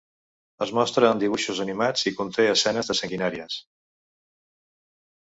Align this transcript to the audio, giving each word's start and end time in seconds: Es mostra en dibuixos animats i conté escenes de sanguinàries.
Es 0.65 0.71
mostra 0.77 1.11
en 1.17 1.21
dibuixos 1.25 1.61
animats 1.67 2.07
i 2.13 2.15
conté 2.23 2.49
escenes 2.57 2.93
de 2.93 2.99
sanguinàries. 3.03 3.63